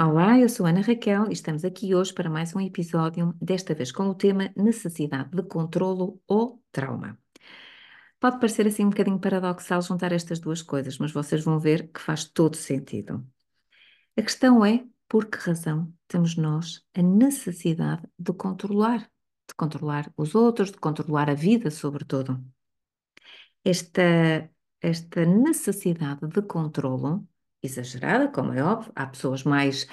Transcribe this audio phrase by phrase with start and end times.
[0.00, 3.90] Olá, eu sou Ana Raquel e estamos aqui hoje para mais um episódio, desta vez
[3.90, 7.18] com o tema necessidade de controlo ou trauma.
[8.20, 12.00] Pode parecer assim um bocadinho paradoxal juntar estas duas coisas, mas vocês vão ver que
[12.00, 13.26] faz todo sentido.
[14.16, 19.00] A questão é por que razão temos nós a necessidade de controlar,
[19.48, 22.40] de controlar os outros, de controlar a vida, sobretudo.
[23.64, 24.48] Esta,
[24.80, 27.26] esta necessidade de controlo
[27.62, 29.86] exagerada, como é óbvio, há pessoas mais,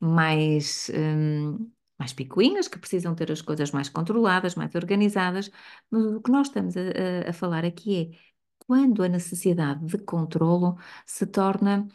[0.00, 5.50] mais, hum, mais picuinhas que precisam ter as coisas mais controladas, mais organizadas,
[5.90, 8.18] mas o que nós estamos a, a, falar aqui é
[8.66, 11.88] quando a necessidade de controlo se torna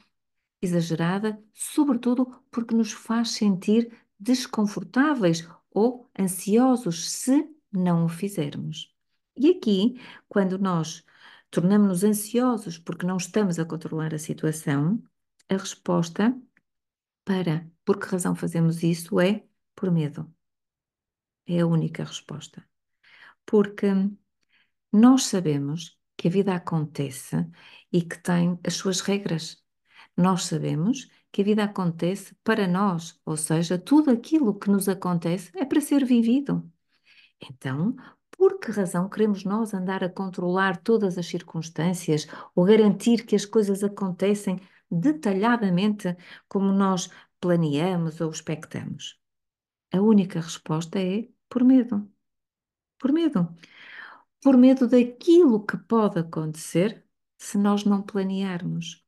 [0.61, 8.93] exagerada, sobretudo porque nos faz sentir desconfortáveis ou ansiosos se não o fizermos.
[9.37, 11.03] E aqui, quando nós
[11.51, 15.01] tornamos-nos ansiosos porque não estamos a controlar a situação,
[15.49, 16.35] a resposta
[17.23, 19.43] para por que razão fazemos isso é
[19.75, 20.31] por medo.
[21.47, 22.67] É a única resposta.
[23.45, 23.87] Porque
[24.91, 27.35] nós sabemos que a vida acontece
[27.91, 29.63] e que tem as suas regras.
[30.15, 35.51] Nós sabemos que a vida acontece para nós, ou seja, tudo aquilo que nos acontece
[35.55, 36.71] é para ser vivido.
[37.41, 37.95] Então,
[38.31, 43.45] por que razão queremos nós andar a controlar todas as circunstâncias ou garantir que as
[43.45, 44.59] coisas acontecem
[44.99, 46.15] detalhadamente
[46.47, 49.19] como nós planeamos ou expectamos?
[49.91, 52.09] A única resposta é por medo.
[52.99, 53.55] Por medo.
[54.41, 57.05] Por medo daquilo que pode acontecer
[57.37, 59.05] se nós não planearmos.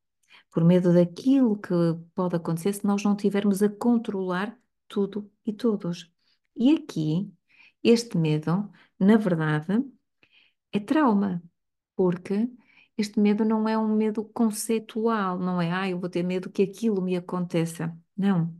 [0.51, 1.73] Por medo daquilo que
[2.15, 4.57] pode acontecer se nós não tivermos a controlar
[4.87, 6.11] tudo e todos.
[6.55, 7.31] E aqui,
[7.83, 9.83] este medo, na verdade,
[10.71, 11.43] é trauma,
[11.95, 12.49] porque
[12.97, 16.63] este medo não é um medo conceitual, não é, ah, eu vou ter medo que
[16.63, 17.95] aquilo me aconteça.
[18.15, 18.55] Não.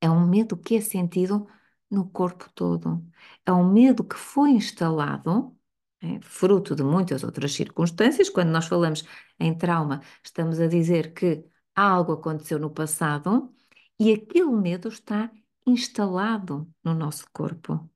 [0.00, 1.46] É um medo que é sentido
[1.90, 3.04] no corpo todo.
[3.46, 5.56] É um medo que foi instalado,
[6.00, 8.28] é, fruto de muitas outras circunstâncias.
[8.30, 9.04] Quando nós falamos
[9.38, 13.54] em trauma, estamos a dizer que algo aconteceu no passado
[13.98, 15.30] e aquele medo está
[15.66, 17.91] instalado no nosso corpo.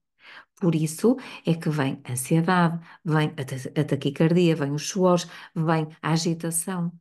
[0.60, 3.32] Por isso é que vem ansiedade, vem
[3.78, 6.92] a taquicardia, vem os suores, vem a agitação,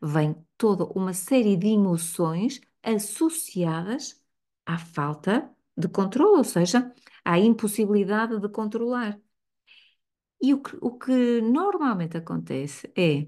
[0.00, 4.22] vem toda uma série de emoções associadas
[4.66, 6.92] à falta de controle, ou seja,
[7.24, 9.18] à impossibilidade de controlar.
[10.40, 13.26] E o que, o que normalmente acontece é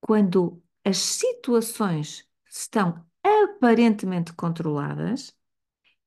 [0.00, 5.36] quando as situações estão aparentemente controladas,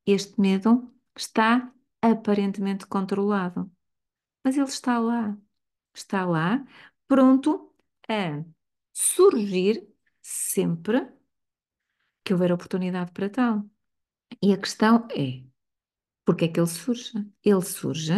[0.05, 3.71] este medo está aparentemente controlado.
[4.43, 5.37] Mas ele está lá,
[5.93, 6.65] está lá,
[7.07, 7.75] pronto
[8.09, 8.43] a
[8.93, 9.87] surgir
[10.21, 11.07] sempre
[12.23, 13.69] que houver oportunidade para tal.
[14.41, 15.43] E a questão é,
[16.25, 17.13] porque é que ele surge?
[17.43, 18.13] Ele surge,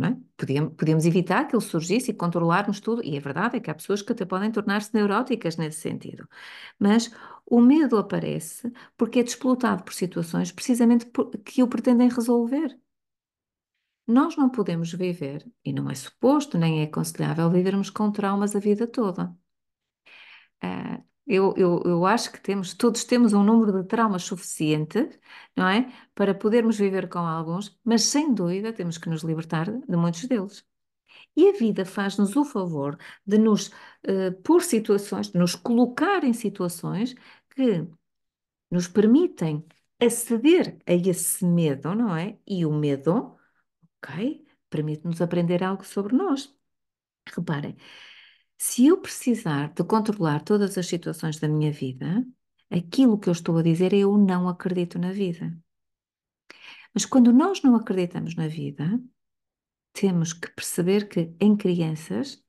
[0.00, 0.16] é?
[0.36, 3.74] Podíamos, podíamos evitar que ele surgisse e controlarmos tudo, e a verdade é que há
[3.74, 6.26] pessoas que até podem tornar-se neuróticas nesse sentido.
[6.78, 7.10] Mas
[7.46, 12.78] o medo aparece porque é desplotado por situações precisamente por, que o pretendem resolver.
[14.06, 18.58] Nós não podemos viver, e não é suposto nem é aconselhável vivermos com traumas a
[18.60, 19.34] vida toda.
[20.64, 20.91] Uh,
[21.26, 25.08] eu, eu, eu acho que temos, todos temos um número de traumas suficiente,
[25.56, 25.92] não é?
[26.14, 30.64] Para podermos viver com alguns, mas sem dúvida temos que nos libertar de muitos deles.
[31.36, 36.32] E a vida faz-nos o favor de nos uh, pôr situações, de nos colocar em
[36.32, 37.14] situações
[37.50, 37.86] que
[38.70, 39.64] nos permitem
[40.00, 42.38] aceder a esse medo, não é?
[42.46, 43.36] E o medo,
[44.02, 46.54] ok, permite-nos aprender algo sobre nós.
[47.26, 47.76] Reparem,
[48.64, 52.24] se eu precisar de controlar todas as situações da minha vida,
[52.70, 55.52] aquilo que eu estou a dizer é eu não acredito na vida.
[56.94, 59.02] Mas quando nós não acreditamos na vida,
[59.92, 62.40] temos que perceber que em crianças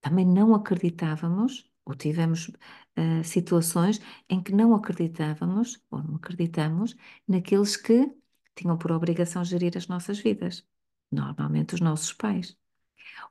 [0.00, 6.96] também não acreditávamos, ou tivemos uh, situações em que não acreditávamos, ou não acreditamos,
[7.28, 8.10] naqueles que
[8.54, 10.66] tinham por obrigação gerir as nossas vidas,
[11.12, 12.56] normalmente os nossos pais.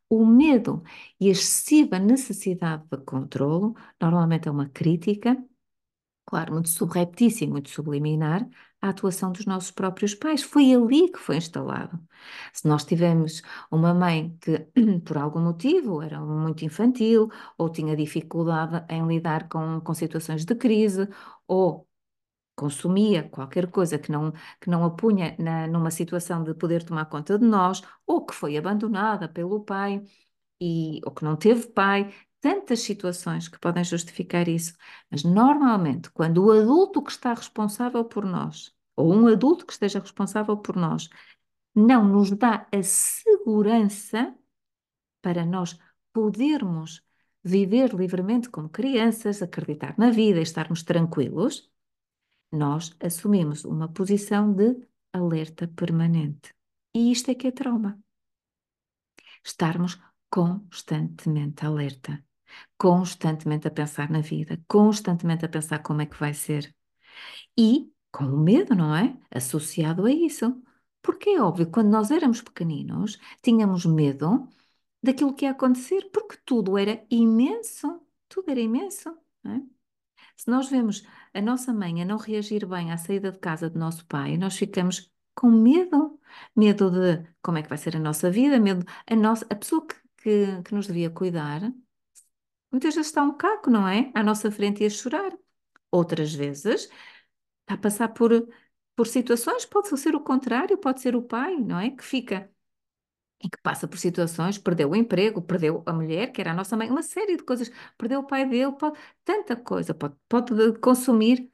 [0.09, 0.83] O medo
[1.19, 5.37] e a excessiva necessidade de controlo normalmente é uma crítica,
[6.25, 8.47] claro, muito subreptícia e muito subliminar,
[8.81, 10.43] à atuação dos nossos próprios pais.
[10.43, 11.99] Foi ali que foi instalado.
[12.53, 13.41] Se nós tivemos
[13.71, 14.59] uma mãe que,
[15.05, 20.55] por algum motivo, era muito infantil ou tinha dificuldade em lidar com, com situações de
[20.55, 21.07] crise
[21.47, 21.87] ou
[22.55, 24.31] consumia qualquer coisa que não,
[24.61, 28.33] que não a punha na, numa situação de poder tomar conta de nós, ou que
[28.33, 30.03] foi abandonada pelo pai,
[30.59, 34.75] e, ou que não teve pai, tantas situações que podem justificar isso,
[35.09, 39.99] mas normalmente, quando o adulto que está responsável por nós, ou um adulto que esteja
[39.99, 41.09] responsável por nós,
[41.75, 44.33] não nos dá a segurança
[45.21, 45.77] para nós
[46.13, 47.03] podermos
[47.43, 51.69] viver livremente como crianças, acreditar na vida e estarmos tranquilos,
[52.55, 54.75] nós assumimos uma posição de
[55.13, 56.53] alerta permanente.
[56.93, 57.99] E isto é que é trauma.
[59.43, 59.99] Estarmos
[60.29, 62.23] constantemente alerta,
[62.77, 66.73] constantemente a pensar na vida, constantemente a pensar como é que vai ser.
[67.57, 69.17] E com o medo, não é?
[69.31, 70.61] Associado a isso.
[71.01, 74.49] Porque é óbvio, quando nós éramos pequeninos, tínhamos medo
[75.03, 79.09] daquilo que ia acontecer, porque tudo era imenso, tudo era imenso.
[79.45, 79.61] É?
[80.35, 81.03] Se nós vemos
[81.35, 84.55] a nossa mãe a não reagir bem à saída de casa do nosso pai, nós
[84.57, 86.19] ficamos com medo,
[86.55, 89.85] medo de como é que vai ser a nossa vida, medo, a, nossa, a pessoa
[89.85, 91.61] que, que, que nos devia cuidar,
[92.71, 94.11] muitas vezes está um caco, não é?
[94.13, 95.31] À nossa frente e a chorar.
[95.91, 96.83] Outras vezes
[97.61, 98.31] está a passar por,
[98.95, 101.91] por situações, pode ser o contrário, pode ser o pai, não é?
[101.91, 102.51] Que fica
[103.43, 106.75] e que passa por situações, perdeu o emprego, perdeu a mulher, que era a nossa
[106.77, 111.51] mãe, uma série de coisas, perdeu o pai dele, pode, tanta coisa, pode, pode consumir.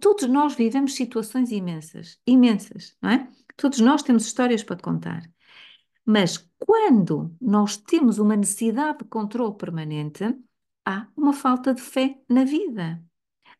[0.00, 3.28] Todos nós vivemos situações imensas, imensas, não é?
[3.56, 5.22] Todos nós temos histórias para contar.
[6.04, 10.24] Mas quando nós temos uma necessidade de controle permanente,
[10.84, 13.02] há uma falta de fé na vida.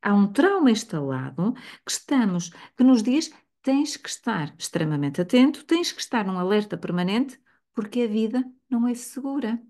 [0.03, 3.33] Há um trauma instalado que estamos, que nos diz
[3.63, 7.41] tens que estar extremamente atento, tens que estar num alerta permanente,
[7.75, 9.61] porque a vida não é segura.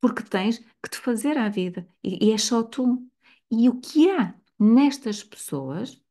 [0.00, 3.06] Porque tens que te fazer à vida e, e é só tu.
[3.50, 6.02] E o que há nestas pessoas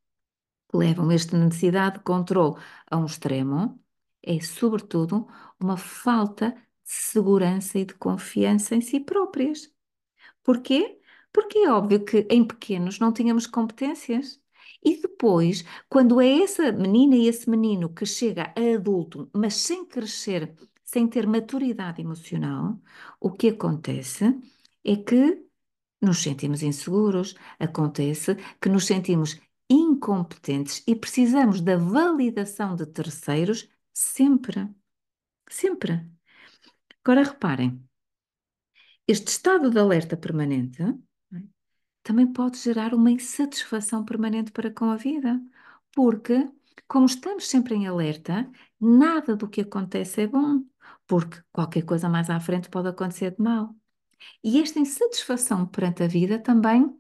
[0.70, 3.80] que levam esta necessidade de controle a um extremo
[4.24, 5.28] é, sobretudo,
[5.60, 9.72] uma falta de segurança e de confiança em si próprias.
[10.44, 11.00] Porquê?
[11.32, 14.42] Porque é óbvio que em pequenos não tínhamos competências.
[14.84, 19.86] E depois, quando é essa menina e esse menino que chega a adulto, mas sem
[19.86, 20.56] crescer,
[20.94, 22.80] sem ter maturidade emocional,
[23.20, 24.26] o que acontece
[24.84, 25.44] é que
[26.00, 34.70] nos sentimos inseguros, acontece que nos sentimos incompetentes e precisamos da validação de terceiros sempre.
[35.50, 36.08] Sempre.
[37.04, 37.84] Agora reparem,
[39.08, 40.84] este estado de alerta permanente
[42.04, 45.42] também pode gerar uma insatisfação permanente para com a vida,
[45.92, 46.48] porque,
[46.88, 48.48] como estamos sempre em alerta,
[48.80, 50.64] nada do que acontece é bom,
[51.14, 53.76] porque qualquer coisa mais à frente pode acontecer de mal.
[54.44, 56.92] E esta insatisfação perante a vida também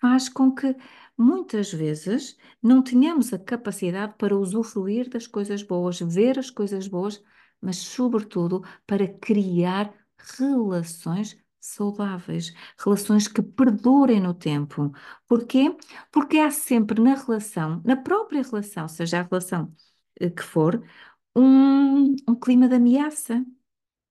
[0.00, 0.74] faz com que
[1.18, 7.22] muitas vezes não tenhamos a capacidade para usufruir das coisas boas, ver as coisas boas,
[7.60, 9.92] mas, sobretudo, para criar
[10.38, 14.92] relações saudáveis, relações que perdurem no tempo.
[15.28, 15.76] Porquê?
[16.10, 19.70] Porque há sempre na relação, na própria relação, seja a relação
[20.18, 20.82] eh, que for,
[21.36, 23.44] um, um clima de ameaça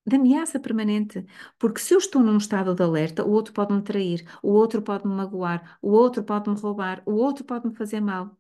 [0.06, 1.26] de ameaça permanente.
[1.60, 4.82] Porque se eu estou num estado de alerta, o outro pode me trair, o outro
[4.82, 8.38] pode me magoar, o outro pode me roubar, o outro pode me fazer mal.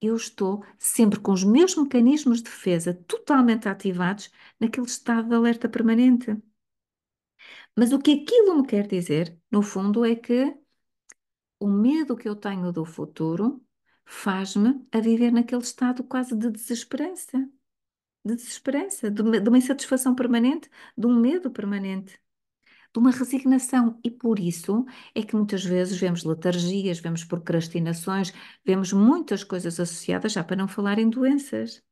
[0.00, 4.30] Eu estou sempre com os meus mecanismos de defesa totalmente ativados
[4.60, 6.36] naquele estado de alerta permanente.
[7.76, 10.56] Mas o que aquilo me quer dizer, no fundo, é que
[11.58, 13.63] o medo que eu tenho do futuro
[14.04, 17.48] faz-me a viver naquele estado quase de desesperança
[18.24, 22.18] de desesperança, de uma, insatisfação permanente, de um medo permanente,
[22.92, 24.00] de uma resignação.
[24.02, 28.32] E por isso é que muitas vezes vemos letargias, vemos procrastinações,
[28.64, 31.82] vemos muitas coisas associadas, já para não falar em doenças.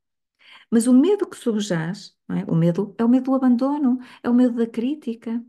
[0.71, 2.51] Mas o medo que subjaz, é?
[2.51, 5.45] o medo é o medo do abandono, é o medo da crítica.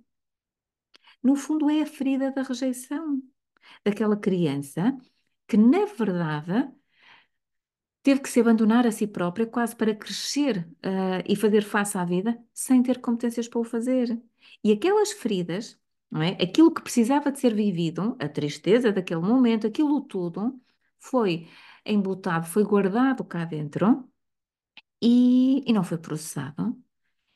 [1.21, 3.21] No fundo, é a ferida da rejeição
[3.85, 4.97] daquela criança
[5.53, 6.67] que, na verdade,
[8.01, 12.03] teve que se abandonar a si própria quase para crescer uh, e fazer face à
[12.03, 14.19] vida sem ter competências para o fazer.
[14.63, 15.79] E aquelas feridas,
[16.09, 16.29] não é?
[16.41, 20.59] aquilo que precisava de ser vivido, a tristeza daquele momento, aquilo tudo,
[20.99, 21.47] foi
[21.85, 24.09] embotado, foi guardado cá dentro
[25.01, 26.75] e, e não foi processado.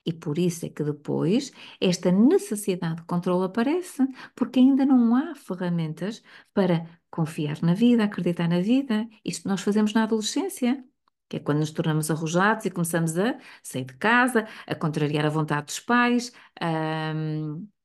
[0.05, 5.35] E por isso é que depois esta necessidade de controle aparece, porque ainda não há
[5.35, 9.07] ferramentas para confiar na vida, acreditar na vida.
[9.23, 10.83] Isto nós fazemos na adolescência,
[11.29, 15.29] que é quando nos tornamos arrojados e começamos a sair de casa, a contrariar a
[15.29, 17.11] vontade dos pais, a,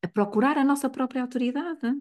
[0.03, 1.95] a procurar a nossa própria autoridade.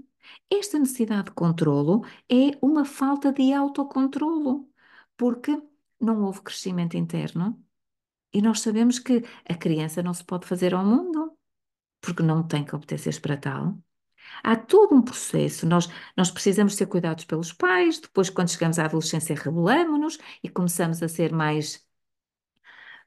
[0.49, 4.69] Esta necessidade de controlo é uma falta de autocontrolo,
[5.17, 5.59] porque
[5.99, 7.63] não houve crescimento interno,
[8.33, 11.37] e nós sabemos que a criança não se pode fazer ao mundo,
[11.99, 13.77] porque não tem competências para tal.
[14.43, 15.65] Há todo um processo.
[15.67, 21.01] Nós, nós precisamos ser cuidados pelos pais, depois, quando chegamos à adolescência, rebelamos-nos e começamos
[21.03, 21.85] a ser mais,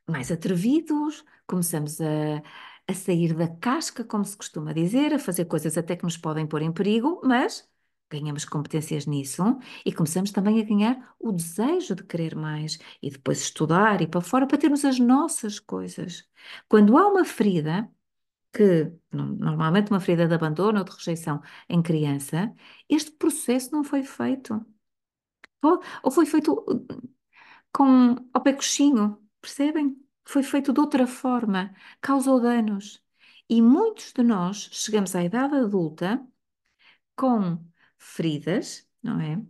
[0.07, 2.43] mais atrevidos, começamos a,
[2.89, 6.47] a sair da casca, como se costuma dizer, a fazer coisas até que nos podem
[6.47, 7.69] pôr em perigo, mas
[8.11, 9.43] ganhamos competências nisso
[9.85, 14.21] e começamos também a ganhar o desejo de querer mais e depois estudar e para
[14.21, 16.29] fora para termos as nossas coisas.
[16.69, 17.91] Quando há uma ferida,
[18.55, 22.55] que normalmente uma ferida de abandono ou de rejeição em criança,
[22.89, 24.65] este processo não foi feito.
[25.63, 26.87] Ou, ou foi feito uh,
[27.73, 29.97] com ao pé coxinho, percebem?
[30.25, 33.03] Foi feito de outra forma, causou danos.
[33.49, 36.27] E muitos de nós chegamos à idade adulta
[37.17, 37.59] com
[37.99, 39.43] feridas, não é?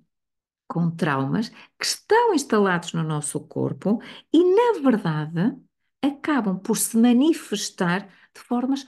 [0.68, 4.00] Com traumas que estão instalados no nosso corpo
[4.32, 5.56] e, na verdade,
[6.02, 8.86] acabam por se manifestar de formas,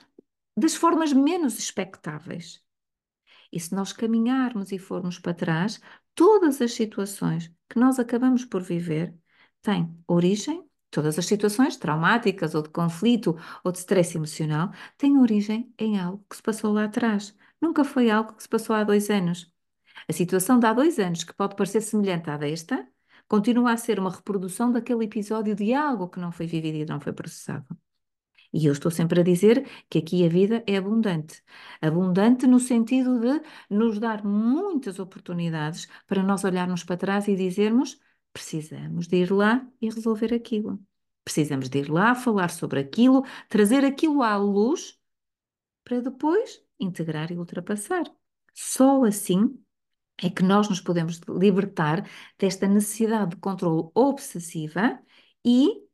[0.56, 2.62] das formas menos expectáveis.
[3.52, 5.80] E se nós caminharmos e formos para trás,
[6.14, 9.14] todas as situações que nós acabamos por viver
[9.62, 15.72] têm origem, todas as situações traumáticas ou de conflito ou de stress emocional, têm origem
[15.78, 17.34] em algo que se passou lá atrás.
[17.60, 19.52] Nunca foi algo que se passou há dois anos.
[20.08, 22.86] A situação de há dois anos, que pode parecer semelhante à desta,
[23.28, 27.00] continua a ser uma reprodução daquele episódio de algo que não foi vivido e não
[27.00, 27.66] foi processado.
[28.52, 31.42] E eu estou sempre a dizer que aqui a vida é abundante.
[31.80, 37.98] Abundante no sentido de nos dar muitas oportunidades para nós olharmos para trás e dizermos:
[38.32, 40.80] precisamos de ir lá e resolver aquilo.
[41.24, 44.98] Precisamos de ir lá falar sobre aquilo, trazer aquilo à luz
[45.84, 48.04] para depois integrar e ultrapassar.
[48.54, 49.58] Só assim
[50.22, 54.98] é que nós nos podemos libertar desta necessidade de controle obsessiva
[55.44, 55.85] e,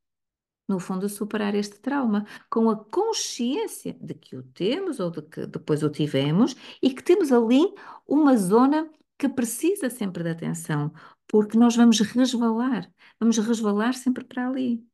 [0.69, 5.47] no fundo, superar este trauma com a consciência de que o temos ou de que
[5.47, 7.63] depois o tivemos e que temos ali
[8.07, 10.93] uma zona que precisa sempre de atenção,
[11.29, 12.91] porque nós vamos resvalar,
[13.21, 14.85] vamos resvalar sempre para ali.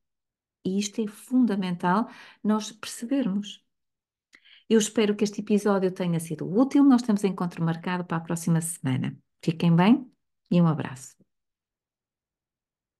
[0.64, 2.08] E isto é fundamental
[2.42, 3.64] nós percebermos.
[4.68, 6.84] Eu espero que este episódio tenha sido útil.
[6.84, 9.16] Nós temos encontro marcado para a próxima semana.
[9.42, 10.10] Fiquem bem
[10.50, 11.17] e um abraço.